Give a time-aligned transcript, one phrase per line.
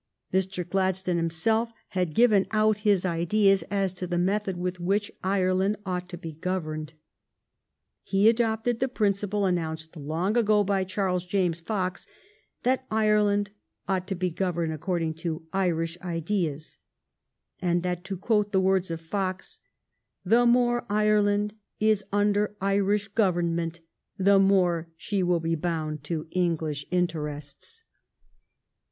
[0.33, 0.67] Mr.
[0.67, 6.09] Gladstone himself had given out his ideas as to the method with which Ireland ought
[6.09, 6.95] to be governed.
[8.01, 12.07] He adopted the principle announced long ago by Charles James Fox,
[12.63, 13.51] that Ireland
[13.87, 16.77] ought to be governed according to Irish ideas,
[17.61, 19.59] and that, to quote the words of Fox,"
[20.25, 23.81] the more Ireland is under Irish government,
[24.17, 27.83] the more she will be bound to English interests."